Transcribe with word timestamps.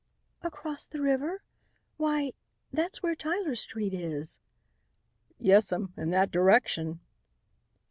"Across 0.41 0.87
the 0.87 0.99
river? 0.99 1.43
Why 1.97 2.33
that's 2.73 3.03
where 3.03 3.13
Tyler 3.13 3.53
street 3.53 3.93
is." 3.93 4.39
"Yes'm, 5.37 5.93
in 5.95 6.09
that 6.09 6.31
direction." 6.31 7.01